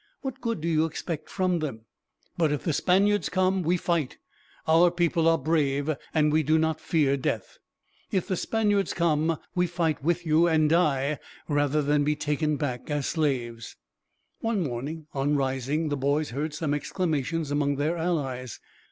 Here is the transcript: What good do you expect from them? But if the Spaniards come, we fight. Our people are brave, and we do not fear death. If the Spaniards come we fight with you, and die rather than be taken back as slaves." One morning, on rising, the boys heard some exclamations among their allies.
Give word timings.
What 0.21 0.41
good 0.41 0.61
do 0.61 0.67
you 0.67 0.85
expect 0.85 1.29
from 1.29 1.59
them? 1.59 1.81
But 2.35 2.51
if 2.51 2.63
the 2.63 2.73
Spaniards 2.73 3.29
come, 3.29 3.61
we 3.61 3.77
fight. 3.77 4.17
Our 4.67 4.89
people 4.89 5.27
are 5.27 5.37
brave, 5.37 5.95
and 6.11 6.31
we 6.31 6.41
do 6.41 6.57
not 6.57 6.81
fear 6.81 7.15
death. 7.15 7.59
If 8.11 8.27
the 8.27 8.35
Spaniards 8.35 8.95
come 8.95 9.37
we 9.53 9.67
fight 9.67 10.03
with 10.03 10.25
you, 10.25 10.47
and 10.47 10.67
die 10.71 11.19
rather 11.47 11.83
than 11.83 12.03
be 12.03 12.15
taken 12.15 12.57
back 12.57 12.89
as 12.89 13.05
slaves." 13.05 13.75
One 14.39 14.63
morning, 14.63 15.05
on 15.13 15.35
rising, 15.35 15.89
the 15.89 15.97
boys 15.97 16.31
heard 16.31 16.55
some 16.55 16.73
exclamations 16.73 17.51
among 17.51 17.75
their 17.75 17.95
allies. 17.95 18.59